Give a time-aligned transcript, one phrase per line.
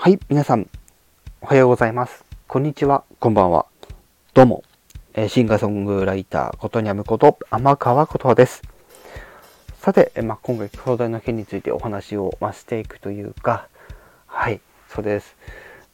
[0.00, 0.68] はい、皆さん、
[1.40, 2.24] おはようございます。
[2.46, 3.66] こんにちは、こんばんは。
[4.32, 4.62] どうも、
[5.14, 8.62] えー、シンガーソングライター、ことにゃむこと、天川ことです。
[9.80, 13.66] さて、えー、まあ、今回、兄弟の件についてお話を、まあ、していくというか、
[14.28, 15.36] はい、そうです。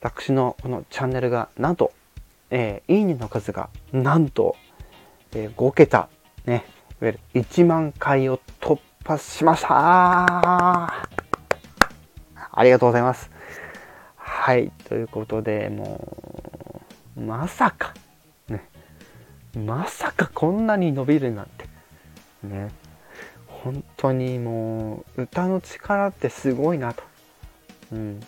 [0.02, 1.90] 私のこのチャンネルが、なんと、
[2.50, 4.54] えー、いいねの数が、なんと、
[5.32, 6.10] えー、5桁、
[6.44, 6.66] ね、
[7.00, 9.68] いわゆる1万回を突破しました
[12.52, 13.32] ありがとうございます。
[14.46, 16.06] はい、ということで、も
[17.16, 17.94] う、まさか、
[18.46, 18.68] ね、
[19.56, 21.64] まさかこんなに伸びるなんて、
[22.42, 22.68] ね、
[23.46, 27.02] 本当にもう、歌の力ってすごいなと。
[27.92, 28.20] うん。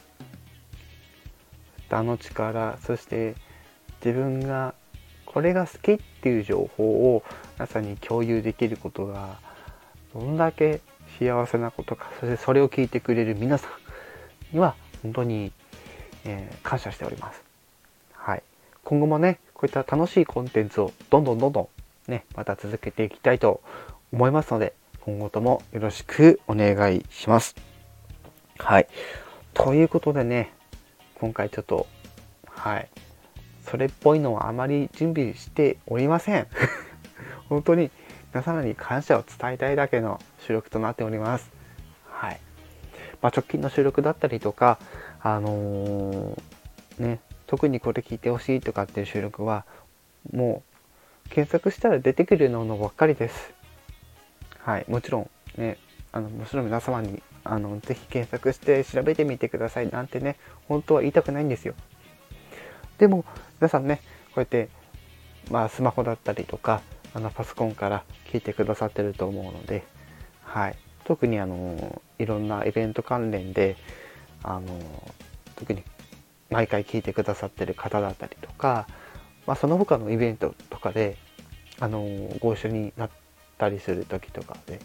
[1.88, 3.34] 歌の力、そして
[4.02, 4.72] 自分が
[5.26, 7.24] これが好きっていう情報を
[7.56, 9.38] 皆さんに共有できることが、
[10.14, 10.80] どんだけ
[11.18, 15.52] 幸せなことか、そしてそれを聞いてくれる皆さんには、本当に
[16.26, 17.42] えー、感謝しております。
[18.12, 18.42] はい。
[18.84, 21.68] 今後もね、こういった楽しいコンテンツをどんどんどんどん
[22.10, 23.62] ね、また続けていきたいと
[24.12, 27.54] 思いますので、今後ともよろしくお願いします。
[28.58, 28.88] はい。
[29.54, 30.52] ということでね、
[31.14, 31.86] 今回ちょっと、
[32.48, 32.88] はい。
[33.62, 36.46] それっぽいのはあまり準備しておりません。
[37.48, 37.90] 本当に
[38.32, 41.50] 皆様に感謝を伝えたいだけの収録となっております。
[42.04, 42.40] はい。
[43.22, 44.78] まあ、直近の収録だったりとか、
[45.28, 49.64] あのー、ね、特にこれ聞いてほしいとかっていう収録は、
[50.32, 50.62] も
[51.26, 53.52] う検索したら出てくるのばっかりです。
[54.60, 55.78] はい、もちろんね、
[56.12, 60.36] あのもちろん皆様にあのぜひ検索して調べてみてくださいなんてね、
[60.68, 61.74] 本当は言いたくないんですよ。
[62.98, 63.24] でも
[63.60, 64.68] 皆さんね、こうやって、
[65.50, 66.82] まあ、スマホだったりとか、
[67.14, 69.82] あのパソコンから聞いてくださってると思うので、
[70.44, 73.76] はい、特にあのいろんなイベント関連で
[74.42, 75.12] あの
[75.56, 75.82] 特に
[76.50, 78.86] 毎回聞いてくださってる方だったりとか、
[79.46, 81.16] まあ、その他のイベントとかで
[81.80, 82.04] あの
[82.40, 83.10] ご一緒になっ
[83.58, 84.80] たりする時とかで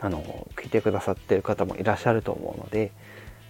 [0.00, 2.92] あの聞いてくださってる方もいらっしゃると思うので、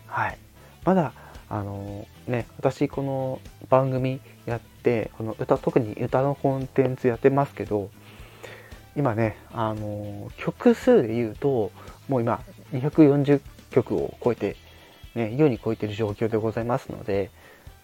[0.06, 0.38] はい、
[0.84, 1.12] まだ
[1.50, 7.90] あのね私この番組やってこの歌特に歌のコンテンツやってますけど
[8.96, 11.70] 今ねあの曲数で言うと
[12.08, 12.40] もう今
[12.72, 13.40] 240
[13.70, 14.56] 曲を超えて
[15.18, 17.30] ね、優に超えてる状況でございますので、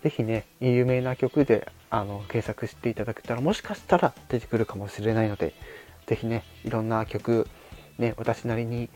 [0.03, 5.53] 是非ね、有名な曲であの検索していただけたら、もしかしたら出てくるかもしれないので、
[6.06, 7.49] 是非ね、いろんな曲、
[7.99, 8.89] ね、私なりに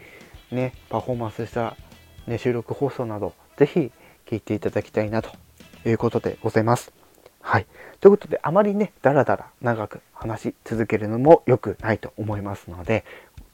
[0.53, 1.77] ね、パフォーマンスした、
[2.27, 3.93] ね、収録放送など、是非
[4.27, 5.31] 聴いていただきたいなと
[5.85, 6.93] いうことでございます。
[7.41, 7.67] はい。
[8.01, 13.05] ということで、あまりね、だらだら長く話し続けるのも良くないと思いますので、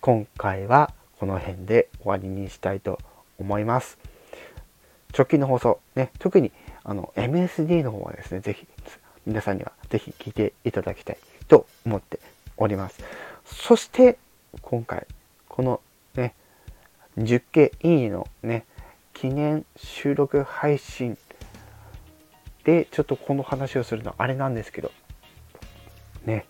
[0.01, 2.99] 今回はこの辺で終わりにしたいと
[3.39, 3.99] 思います。
[5.17, 6.51] 直近の放送、ね、特に
[6.83, 8.67] あの MSD の方はですね、ぜひ、
[9.27, 12.19] 皆さんにはぜひ聞いていただきたいと思って
[12.57, 12.99] おります。
[13.45, 14.19] そして、
[14.61, 15.07] 今回、
[15.49, 15.81] この
[16.15, 16.35] ね、
[17.17, 18.65] 10系いいのね、
[19.13, 21.17] 記念収録配信
[22.65, 24.91] で、ちょっとこの話をするのはあれなんですけど、
[26.27, 26.47] ね、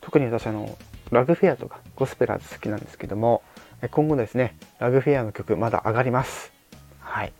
[0.00, 0.78] 特に私あの、
[1.10, 3.42] ラグフェアとかゴスペラーズ好きなんですけども、
[3.90, 6.52] 今後ですね、ラグフェアの曲まだ上がります。
[7.00, 7.32] はい。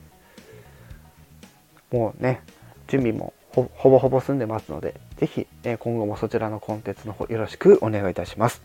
[1.93, 2.43] もうね、
[2.89, 8.63] 準備もほぼほぼ済んでますので、是非、え今後もそちらのコンテンツの方よろしくお願いいたします。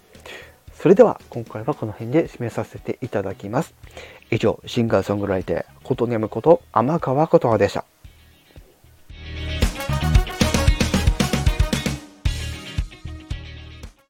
[0.73, 3.73] それでは今回はこの辺で締めさせていただきます。
[4.31, 7.83] 以上、シンガーソングライター、ことねむこと天川琴葉でした。